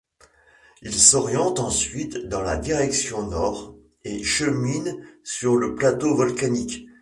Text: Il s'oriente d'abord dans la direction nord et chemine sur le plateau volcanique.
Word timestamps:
Il 0.81 0.95
s'oriente 0.95 1.57
d'abord 1.59 2.27
dans 2.31 2.41
la 2.41 2.57
direction 2.57 3.21
nord 3.27 3.75
et 4.03 4.23
chemine 4.23 5.05
sur 5.23 5.57
le 5.57 5.75
plateau 5.75 6.15
volcanique. 6.15 6.87